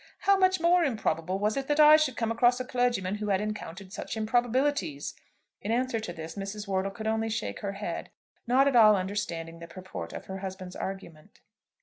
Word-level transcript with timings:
How 0.21 0.35
much 0.35 0.59
more 0.59 0.83
improbable 0.83 1.37
was 1.37 1.55
it 1.55 1.67
that 1.67 1.79
I 1.79 1.95
should 1.95 2.17
come 2.17 2.31
across 2.31 2.59
a 2.59 2.65
clergyman 2.65 3.17
who 3.17 3.27
had 3.29 3.39
encountered 3.39 3.93
such 3.93 4.17
improbabilities." 4.17 5.13
In 5.61 5.71
answer 5.71 5.99
to 5.99 6.11
this 6.11 6.33
Mrs. 6.33 6.67
Wortle 6.67 6.89
could 6.89 7.05
only 7.05 7.29
shake 7.29 7.59
her 7.59 7.73
head, 7.73 8.09
not 8.47 8.67
at 8.67 8.75
all 8.75 8.95
understanding 8.95 9.59
the 9.59 9.67
purport 9.67 10.11
of 10.11 10.25
her 10.25 10.39
husband's 10.39 10.75
argument. 10.75 11.41